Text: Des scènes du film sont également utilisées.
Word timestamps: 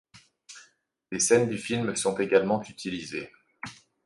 Des 1.11 1.19
scènes 1.19 1.47
du 1.47 1.59
film 1.59 1.95
sont 1.95 2.17
également 2.17 2.63
utilisées. 2.63 3.29